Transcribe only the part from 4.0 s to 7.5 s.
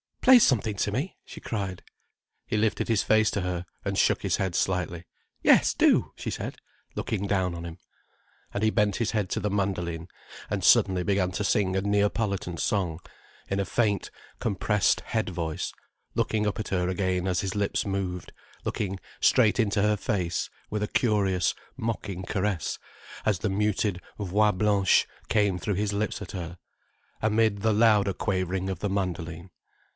his head slightly. "Yes do," she said, looking